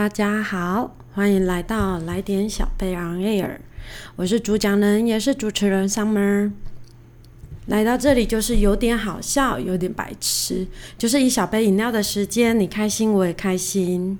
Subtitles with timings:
[0.00, 3.58] 大家好，欢迎来到来点小贝 on air，
[4.16, 6.52] 我是主讲人，也是主持人 Summer。
[7.66, 10.66] 来到这里就是有点好笑，有点白痴，
[10.96, 14.18] 就是一小杯饮料的时间，你开心我也开心。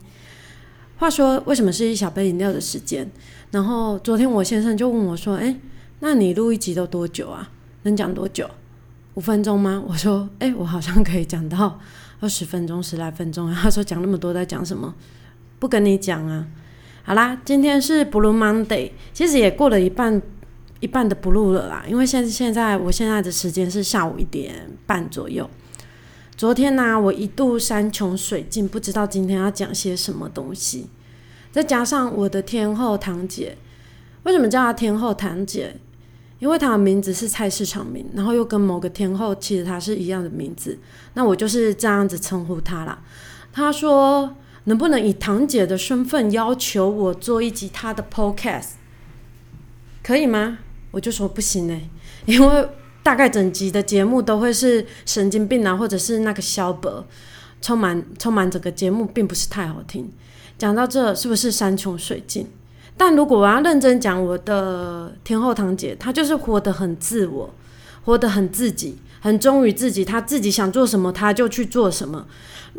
[0.98, 3.10] 话说，为什么是一小杯饮料的时间？
[3.50, 5.56] 然后昨天我先生就问我说：“哎，
[6.00, 7.48] 那你录一集都多久啊？
[7.84, 8.46] 能讲多久？
[9.14, 11.80] 五分钟吗？”我说：“哎，我好像可以讲到
[12.20, 14.94] 二十分钟、十来分钟。”他说：“讲那么多在讲什么？”
[15.60, 16.46] 不跟你讲啊，
[17.04, 20.20] 好啦，今天是 Blue Monday，其实也过了一半
[20.80, 25.48] 一半的 Blue 了啦，因为现现在我现在的时间是下午一点半左右。
[26.34, 30.88] 昨天呢，我一度山穷水尽，不知道今天要讲些什么东西。
[31.52, 33.58] 再加上我的天后堂姐，
[34.22, 35.76] 为什么叫她天后堂姐？
[36.38, 40.78] 因为她的名字是菜市场名，然后又跟某个天后其实她是一样的名字，
[41.12, 43.02] 那我就是这样子称呼她啦。
[43.52, 44.34] 她说。
[44.64, 48.70] 能不能以堂姐的身份要求我做一集她的 podcast，
[50.02, 50.58] 可以吗？
[50.90, 51.80] 我就说不行呢，
[52.26, 52.68] 因为
[53.02, 57.06] 大概整集的节目都会是神经病啊，或者是那个萧伯，
[57.62, 60.10] 充满充满整个节目并不是太好听。
[60.58, 62.46] 讲到这是不是山穷水尽？
[62.96, 67.54] 但如果我要认真讲我的天后堂姐，她就是活得很自我，
[68.04, 72.26] 活得很自己，很忠于自己，他自己想做什么，他就去做什么。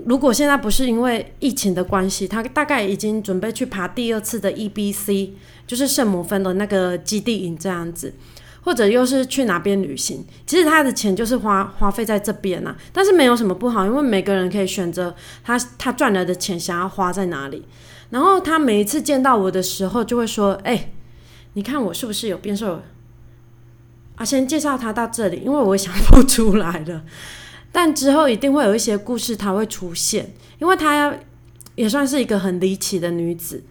[0.05, 5.33] 如果现在不是因为疫情的关系，他大概已经准备去爬第二次的 E B C，
[5.67, 8.13] 就是圣母峰的那个基地营这样子，
[8.61, 10.25] 或者又是去哪边旅行。
[10.47, 17.65] 其实他的钱就是花花费在这边呐，但是没有什么不好，因为每个人可以选择他他赚来的钱想要花在哪里。
[18.09, 20.91] 然后他每一次见到我的时候，就会说：“哎，
[21.53, 22.81] 你看我是不是有变瘦？”
[24.21, 27.01] 啊，先介绍他到这里，因为我想不出来了。
[27.71, 31.11] 但之后一定会有一些故事，她会出现，因为她
[31.73, 33.63] 也算是一个很离奇的女子。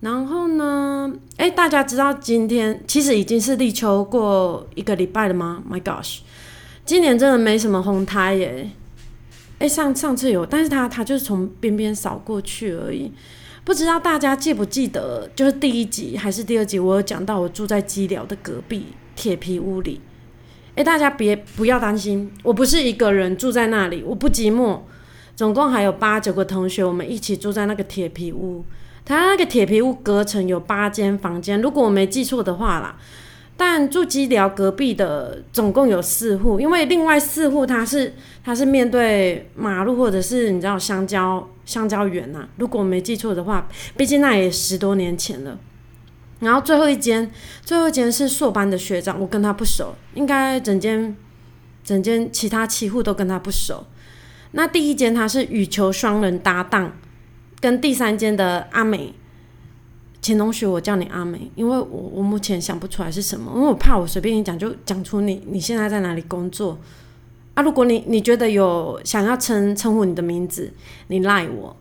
[0.00, 6.18] 然后呢，哎，大家知道今天其实已经是立秋过一个礼拜了吗？My gosh，
[6.84, 8.70] 今年真的没什么红胎耶。
[9.60, 13.12] 哎，上上次有，但是他他就是从边边扫过去而已。
[13.62, 20.00] 不知道大家记不记得，就是第一集还是第二集，我有讲到我住在基寮的隔壁铁皮屋里。
[20.74, 24.80] 哎，大家别不要担心，我不是一个人住在那里，我不寂寞。
[25.34, 28.64] 总共还有八九个同学，我们一起住在那个铁皮屋。
[29.04, 32.96] 他那个铁皮屋隔成有八间房间，如果我没记错的话啦。
[33.54, 42.48] 但住基寮隔壁的总共有四户，因为另外四户它是它是面对马路或者是你知道香蕉香蕉园呐。
[42.56, 45.58] 如果我没记错的话，毕竟那也十多年前了。
[46.42, 47.30] 然后最后一间，
[47.64, 51.16] 最后一间是硕班的学长，我跟他不熟，应该整间
[51.84, 53.86] 整间其他七户都跟他不熟。
[54.50, 56.92] 那第一间他是羽球双人搭档，
[57.60, 59.14] 跟第三间的阿美，
[60.20, 66.76] 前同学我叫你阿美，因为我我目前想不出来是什么，因为我怕我随便一讲就讲出你你现在在哪里工作
[67.54, 67.62] 啊？
[67.62, 70.72] 如果你你觉得有想要称称呼你的名字，
[71.06, 71.76] 你赖我。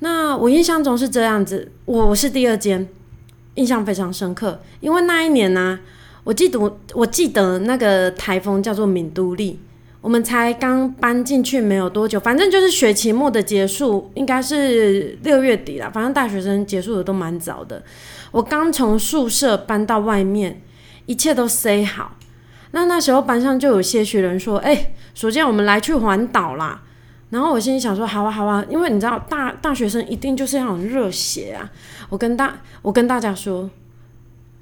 [0.00, 2.88] 那我印象中是这样子，我是第二间。
[3.54, 5.78] 印象非常深刻，因为那一年呢，
[6.24, 6.58] 我记得
[6.94, 9.58] 我记得那个台风叫做敏都利，
[10.00, 15.90] 我们才刚搬进去没有多久，反正就是学期末的结束，应该是六月底了。
[15.90, 17.82] 反正大学生结束的都蛮早的。
[18.30, 20.62] 我刚从宿舍搬到外面，
[21.06, 22.16] 一切都塞好。
[22.70, 26.82] 那那时候班上就有些许人说：“哎，暑假我们来去环岛啦。”
[27.32, 31.64] 然后我心里想说：“好啊，好啊，因为你知道大大学生一定就是要很热血啊。”
[32.10, 33.70] 我跟大我跟大家说，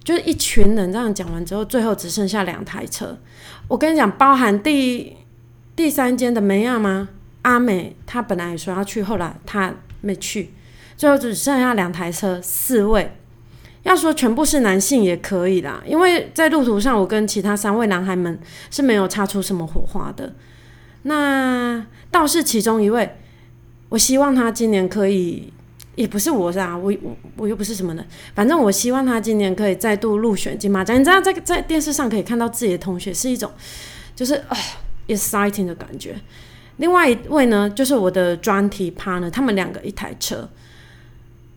[0.05, 3.19] 就是一群人这样讲完之后，最后只剩下两台车。
[3.67, 5.17] 我跟你讲，包含第
[5.75, 7.09] 第三间的梅亚吗？
[7.43, 10.55] 阿美她本来也说要去，后来她没去，
[10.97, 13.17] 最后只剩下两台车，四位。
[13.83, 18.39] 要说全部是男性也可以啦，因为在路途上，我跟其他三位男孩们
[18.71, 20.33] 是没有擦出什么火花的。
[21.03, 23.17] 那倒是其中一位，
[23.89, 25.53] 我希望他今年可以，
[25.95, 28.05] 也不是我是啊，我我我又不是什么的，
[28.35, 30.99] 反正我希望他今年可以再度入选金马奖。
[30.99, 33.51] 你知道，在在电视上可以看到自己的同学是一种，
[34.15, 34.57] 就是啊
[35.09, 36.15] ，exciting 的感觉。
[36.77, 40.49] 另外一位呢，就是我的专题 partner，他们两个一台车。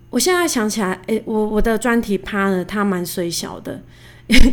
[0.09, 3.81] 我现在想起来，诶，我我的专题 partner 他蛮虽小的，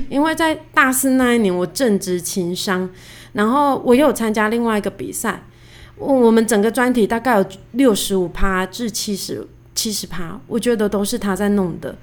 [0.09, 2.91] 因为在大四那一年，我正值情商。
[3.33, 5.43] 然后我又有参加另外一个比赛，
[5.97, 11.97] 我们整个专题大概有六十五趴至七十七十趴，我觉得都是他在弄的，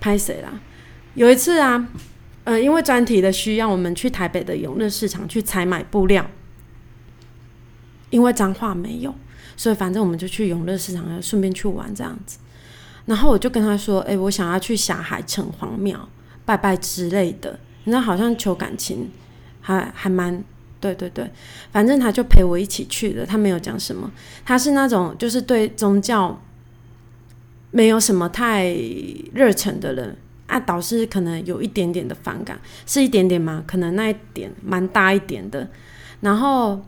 [0.00, 0.60] 拍谁啦？
[1.14, 1.88] 有一次啊，
[2.44, 6.28] 呃，因为专题的需要，我们去台北的永乐市场去采买布料，
[8.10, 9.14] 因为脏话没有，
[9.56, 12.38] 所以反正我们就去永乐市场，顺便去玩这样子。
[13.06, 16.08] 然后我就跟他说：“哎，我想要去霞海城隍庙
[16.44, 19.10] 拜拜之类的。”那好像求感情，
[19.60, 20.42] 还还蛮
[20.84, 21.30] 对对对，
[21.72, 23.24] 反正他就陪我一起去的。
[23.24, 24.10] 他没有讲什么，
[24.44, 26.38] 他是那种就是对宗教
[27.70, 28.70] 没有什么太
[29.32, 30.14] 热忱的人
[30.46, 30.60] 啊。
[30.60, 33.64] 导师可能有一点点的反感，是一点点吗？
[33.66, 35.68] 可能那一点蛮大一点的。
[36.20, 36.84] 然后。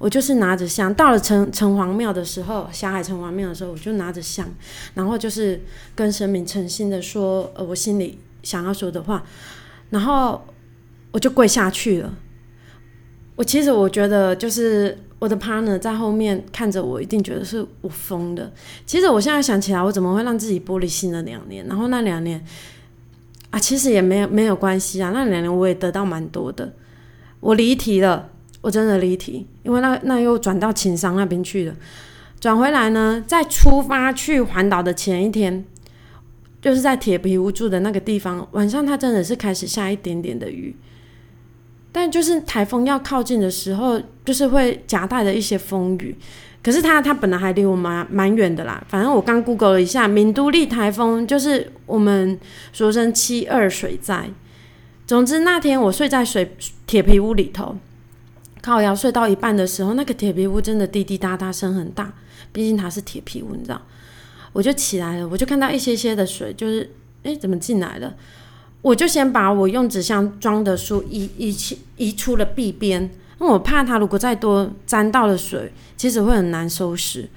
[0.00, 4.48] 我就是拿着香，到了城城隍庙的时候，霞海城隍庙的时候，我就拿着香，
[4.94, 5.60] 然后就是
[5.96, 9.24] 跟神明诚心的说，呃，我心里想要说的话，
[9.90, 10.46] 然后
[11.10, 12.14] 我就跪下去了。
[13.38, 18.52] 我其实我觉得，就是我的 partner 在后面看着我，一定觉得是我疯的。
[18.84, 21.64] 其实我现在想起来，我怎么会让自己玻璃心了两年？
[21.68, 22.44] 然后那两年
[23.50, 26.72] 啊，其实也没有没有关系啊，那两年我也得到蛮多的。
[27.38, 28.30] 我离题了。
[28.60, 31.76] 我真的离题，因为那那又转到情商那边去了。
[32.40, 35.64] 转回来呢，在出发去环岛的前一天，
[36.60, 40.74] 就是在铁皮屋住的那个地方，晚上它真的是开始下一点点的雨，
[41.90, 46.16] 但就是台风要靠近的时候，就是会夹带着一些风雨。
[46.62, 52.38] 可是它它本来还离我蛮蛮远的啦，反正我刚 Google 了一下，闽都丽台风就是我们
[52.72, 54.28] 俗称七二水灾。
[55.06, 56.56] 总之那天我睡在水
[56.86, 57.76] 铁皮屋里头。
[58.60, 62.12] 靠腰睡到一半的时候，那个铁皮屋真的滴滴答答声很大，
[62.52, 63.80] 毕竟它是铁皮屋，你知道。
[64.52, 66.90] 我就起来了，我就看到一些些的水，就是
[67.22, 68.12] 哎，怎么进来了？
[68.80, 73.02] 我就先把我用纸箱装的书移移去移出了壁边，
[73.40, 77.28] 因为我怕它如果再多沾到了水，其实会很难收拾。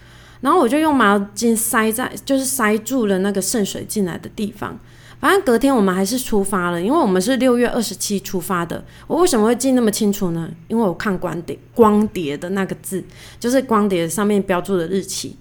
[0.41, 4.79] 然后我就用毛巾塞在，就是塞住了那个渗水进来的地方。
[5.19, 8.83] 反正隔天我们还是出发了，因为我们是六月二十七出发的。
[9.05, 10.49] 我为什么会记那么清楚呢？
[10.67, 13.03] 因为我看光碟光碟的那个字，
[13.39, 15.35] 就是光碟上面标注的日期。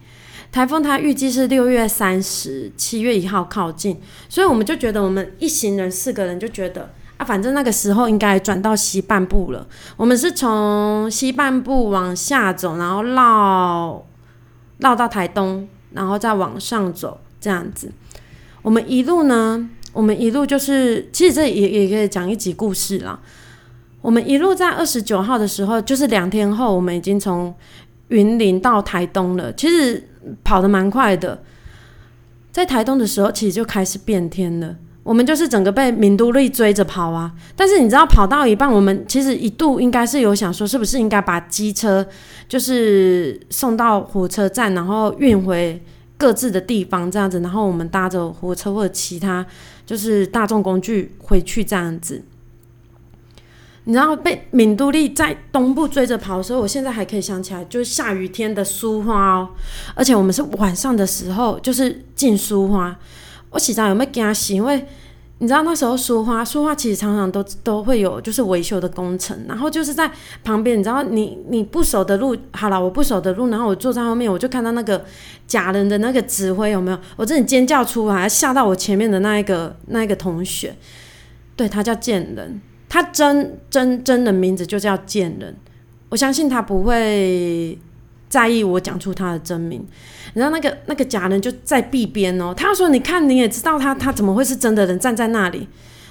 [0.53, 9.67] 台风它预计是六月三十，七月一号靠近，所以我们就觉得我们一行人四个人就觉得啊，反正那个时候应该转到西半部了。
[9.97, 14.05] 我们是从西半部往下走，然后绕
[14.79, 17.93] 绕到台东，然后再往上走，这样子。
[18.63, 23.21] 我们一路呢，我们一路就是，其实这也也可以讲一集故事啦。
[24.03, 27.55] 我们一路在二十九号的时候，就是两天后，我们已经从
[28.09, 29.53] 云林到台东了。
[29.53, 30.09] 其实
[30.45, 31.43] 跑得蛮快的，
[32.51, 34.77] 在台东的时候，其实就开始变天了。
[35.03, 37.33] 我们就是整个被闽都力追着跑啊。
[37.57, 42.07] 但是你知道，跑到一半，我们其实一度应该是有想说，是不是应该把机车
[42.49, 45.83] 就是送到火车站，然后运回。
[46.21, 49.47] 各自的地方这样子，然后我们搭着火车或者其他
[49.87, 52.23] 就是大众工具回去这样子。
[53.85, 59.49] 你知道被敏都丽在东部追着跑的时候，我现在还可以想起来，就是下雨天的苏花哦，
[59.95, 62.97] 而且我们是晚上的时候，就是进苏花。
[63.51, 64.55] 我洗澡有没有惊喜？
[64.55, 64.87] 因为
[65.39, 70.09] 你知道那时候书花，书花其实常常都都会有就是维修的工程，然后就是在
[70.45, 75.03] 旁边，你知道你你不守的路，好了，我不守的路，然后我坐在后面，我就看到那个
[75.47, 76.99] 假人的那个指挥有没有？
[77.17, 80.77] 我真的尖叫出来，吓到我前面的那一个那一个同学，
[81.57, 82.61] 对他叫贱人，
[82.91, 85.57] 他真真真的名字就叫贱人，
[86.11, 87.79] 我相信他不会
[88.29, 89.87] 在意我讲出他的真名。
[90.35, 95.67] 然后那个那个假人就在壁边哦，他说：“你看你也知道他他怎么会是真的人站在那里？”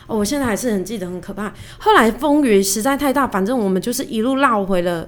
[0.07, 1.53] 哦，我现在还是很记得，很可怕。
[1.77, 5.07] 后来风雨实在太大，反正我们就是一路绕回了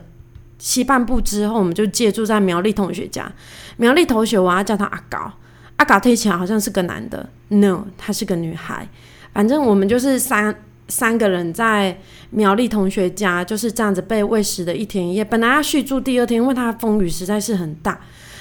[0.60, 3.32] 西半部之后，我们就借住在苗栗同学家。
[3.78, 5.32] 苗栗同学，我要叫他阿高，
[5.78, 8.88] 阿高听起来好像是个男的，no，她是个女孩。
[9.34, 10.54] 反正我们就是三
[10.88, 11.98] 三个人在
[12.32, 15.24] 苗栗同学家，就是这样子被喂食的一天一夜。
[15.24, 18.00] 本来要续住第二天，因为他风雨实在是很大。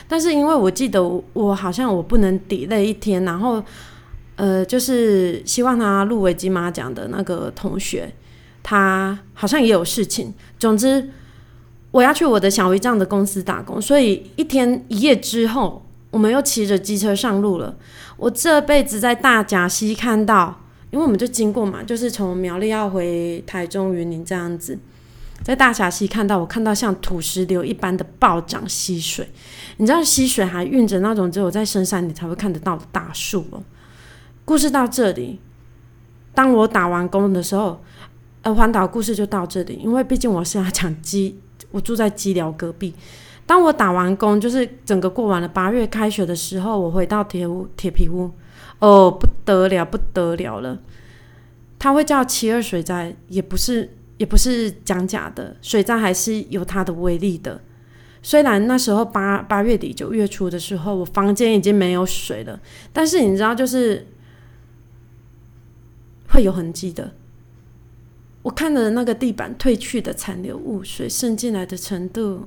[0.09, 1.01] 但是因为我记得
[1.33, 3.63] 我好像我不能抵那一天，然后
[4.35, 8.13] 呃，就是希望他入围金马奖的那个同学，
[8.63, 10.35] 他好像也有事情。
[10.59, 11.11] 总之，
[11.93, 17.77] 我要去我的小姨丈的公司打工，所以一天一夜之后，我们又骑着机车上路了。
[18.17, 20.60] 我这辈子在大甲溪看到，
[20.91, 24.79] 因为我们就经过嘛，就是从苗栗要回台中云林这样子。
[25.43, 29.27] 在大峡溪看到，我看到像土石流一般的暴涨溪水，
[29.79, 33.63] 你知道溪水还运着那种只有在深山里才会看得到的大树哦。
[34.45, 35.41] 故事到这里，
[36.35, 37.83] 当我打完工的时候，
[38.43, 42.93] 呃，环岛故事就到这里，因为毕竟我是要讲基，我住在基寮隔壁。
[43.50, 48.30] 当我打完工，就是整个过完了八月开学的时候，我回到铁屋铁皮屋，
[48.78, 50.78] 哦，不得了，不得了了！
[51.76, 53.97] 他会叫七二水灾，也不是。
[54.19, 57.59] 也不是讲假的，水灾还是有它的威力的。
[58.23, 62.61] 虽然那时候八八月底九月初的时候，我房间已经没有水了，
[62.92, 64.07] 但是你知道，就是
[66.28, 67.12] 会有痕迹的。
[68.42, 72.47] 我看着那个地板褪去的残留物，水渗进来的程度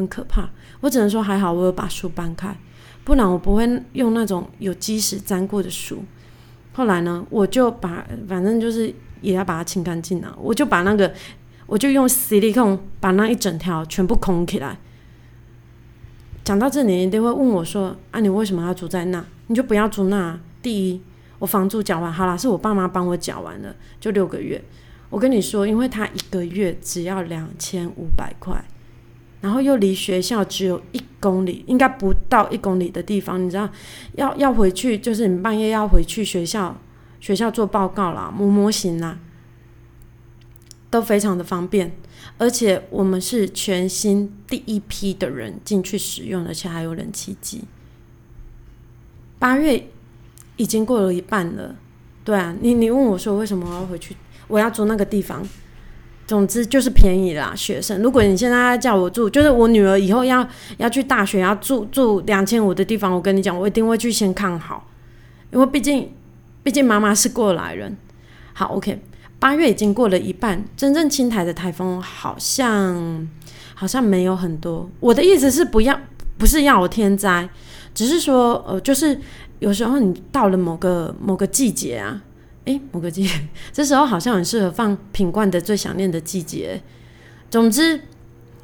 [0.00, 0.48] 很可怕。
[0.80, 2.56] 我只能说还好，我有把书搬开，
[3.04, 6.02] 不然我不会用那种有积石粘过的书。
[6.72, 11.12] 后来呢，我就把反正就是也要把它清干净了，我就把那个
[11.66, 14.78] 我就用吸力控把那一整条全部空起来。
[16.42, 19.24] 讲到这里，一定会问我说：“啊，你为什么要住在那？
[19.48, 21.02] 你就不要住那。”第一。
[21.40, 24.62] 我房租缴完好了，是我爸妈帮我缴完了，就六个月。
[25.08, 28.62] 我跟你说，因为他一个月只要两千五百块，
[29.40, 33.68] 然后又离学校只有一公里，应该不到一公里的地方，你知道，
[34.14, 36.76] 要要回去就是你半夜要回去学校，
[37.20, 39.18] 学校做报告啦、模模型啦，
[40.90, 41.92] 都非常的方便。
[42.38, 47.62] 而且我们是全新第一批的人进去使用，而且还有冷气机。
[49.38, 49.86] 八月。
[50.56, 51.74] 已经过了一半了，
[52.22, 54.14] 对啊，你你问我说为什么我要回去？
[54.46, 55.42] 我要住那个地方，
[56.30, 57.52] 总之就是便宜啦。
[57.56, 60.46] 学生，如果你现在叫我住，就是我女儿以后要
[60.76, 64.86] 要去大学要住住两千五的地方，我跟你讲，我一定会去先看好，
[65.52, 66.08] 因为毕竟
[66.62, 67.96] 毕竟妈妈是过来人。
[68.52, 69.00] 好，OK，
[69.40, 73.28] 八月已经过了一半，真正青台的台风好像
[73.74, 74.88] 好像没有很多。
[75.00, 75.98] 我的意思是不要
[76.38, 77.48] 不是要我天灾，
[77.92, 79.18] 只是说呃就是。
[79.60, 82.18] 有时候你到了某个某个季节啊，
[82.66, 83.28] 诶，某个季，
[83.72, 86.80] 这时候好像很适合放品冠的《最想念的季节》。
[87.50, 88.00] 总之，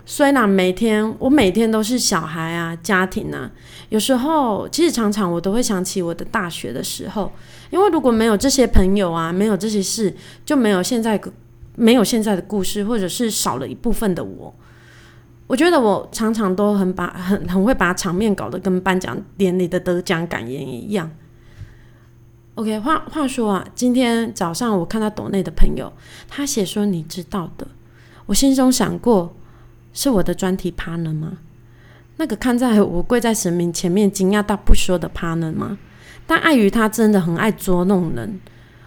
[0.04, 3.50] 虽然每天我每天都是小孩啊、家庭啊，
[3.88, 7.32] 有时候其实常常我都会想起我的大学的时候，
[7.70, 11.20] 因为如果没有这些朋友啊，没有这些事，就没有现在
[11.74, 14.54] 没有现在的故事，或者是少了一部分的我。
[15.48, 21.10] 我觉得我常常都很把很很会把场面搞得跟颁奖典礼的得奖感言一样。
[22.56, 25.92] OK，话话说啊，今天早上我看到岛内的朋友，
[26.26, 27.68] 他写说你知道的，
[28.25, 29.36] 我心中想过，
[29.92, 31.36] 是我的专题 partner 吗？
[32.16, 35.76] 那个看在我跪在神明前面惊讶到不说的 partner 吗？
[36.26, 38.40] 但碍于他真的很爱捉弄人，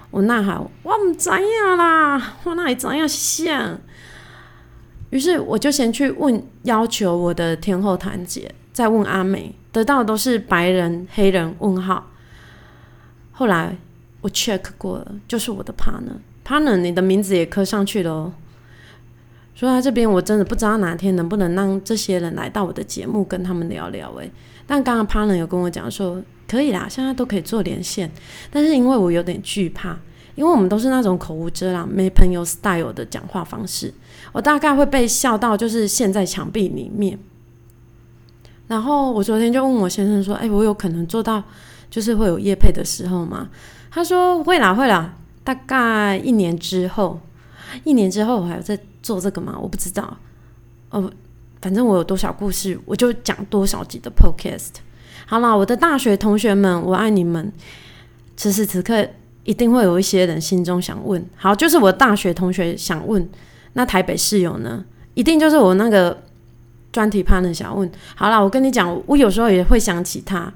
[0.10, 3.80] 我呐喊我唔知呀啦，我哪里怎样想？
[5.12, 12.08] 于是我就先去问要求我的天后团姐，再问阿美，得到的都是白人、黑人问号。
[13.40, 13.74] 后来
[14.20, 18.34] 我 check 过了，就是我的 partner，partner，你的名字也刻上去了哦。
[19.56, 24.14] 说到这边，我真的不知道哪天能不能让这些人来到我的节目，跟他们聊聊。
[24.16, 24.30] 诶，
[24.68, 28.12] 但刚刚 partner 有跟我讲说，可以啦，现在都可以做连线，
[28.52, 29.98] 但是因为我有点惧怕。
[30.36, 33.94] 因为我们都是那种口无遮拦、没朋友 style 的讲话方式，
[34.34, 37.18] 我大概会被笑到就是陷在墙壁里面。
[38.68, 41.42] 然后我昨天就问我先生说：“哎，我有可能做到
[41.90, 43.50] 就是会有夜配的时候嘛？”
[43.92, 47.20] 他说：“会啦，会啦，大概一年之后，
[47.84, 49.58] 一年之后我还要再做这个吗？
[49.62, 50.18] 我不知道。
[50.90, 51.12] 哦，
[51.62, 54.76] 反正我有多少故事，我就讲多少集的 podcast。
[55.26, 57.52] 好了，我的大学同学们，我爱你们。
[58.36, 59.08] 此时此刻。”
[59.46, 63.28] 一定会有一些人心中想问，好，就是我大学同学想问，
[63.74, 64.86] 那台北室友呢？
[65.16, 66.22] 一定就是我那个
[66.92, 67.90] 专题 partner 想问。
[68.16, 70.54] 好了，我跟你讲，我有时候也会想起他，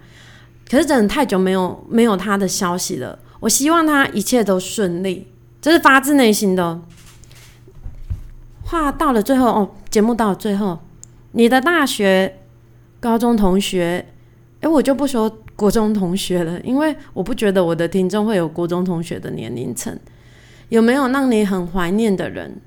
[0.70, 3.17] 可是真的太久没有没有他的消息了。
[3.39, 5.27] 我希望他一切都顺利，
[5.62, 6.82] 这是发自内心的。
[8.63, 10.79] 话到了最后哦，节目到了最后，
[11.34, 12.39] 你的大学、
[13.00, 14.05] 高中同学，
[14.62, 15.39] 诶，我就不说。
[15.55, 19.98] 国中同学了，因为我不觉得我的听众会有国中同学的年龄层。
[20.70, 22.60] 有没有让你很怀念的人？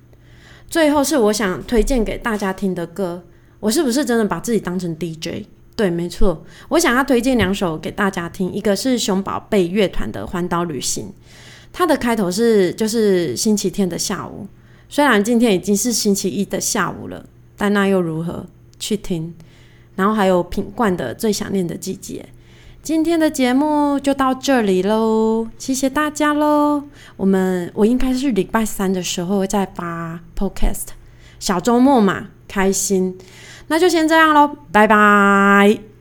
[0.71, 3.25] 最后是我想推荐给大家听的歌。
[3.59, 5.47] 我是不是真的把自己当成 DJ？
[5.77, 6.43] 对，没错。
[6.71, 11.05] 我想要推荐两首给大家听，一个是熊宝贝乐团的《环岛旅行》，
[11.73, 14.49] 它的开头是就是星期天的下午。
[14.89, 18.47] 虽然今天已经是星期一的下午了，但那又如何？
[18.79, 19.35] 去听。
[19.97, 22.25] 然后还有品冠的《最想念的季节》。
[22.83, 26.85] 今天的节目就到这里喽，谢谢大家喽。
[27.17, 30.89] 我们我应该是礼拜三的时候再发 podcast，
[31.41, 33.19] 小周末嘛，开心。
[33.69, 35.96] 那就先这样喽，拜拜。